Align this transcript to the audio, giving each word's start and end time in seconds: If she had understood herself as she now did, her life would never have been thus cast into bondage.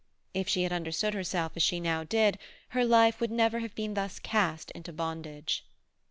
If 0.33 0.49
she 0.49 0.63
had 0.63 0.73
understood 0.73 1.13
herself 1.13 1.51
as 1.55 1.61
she 1.61 1.79
now 1.79 2.03
did, 2.03 2.39
her 2.69 2.83
life 2.83 3.21
would 3.21 3.29
never 3.29 3.59
have 3.59 3.75
been 3.75 3.93
thus 3.93 4.17
cast 4.17 4.71
into 4.71 4.91
bondage. 4.91 5.63